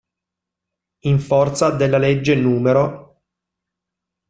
[1.01, 3.13] In forza della legge n.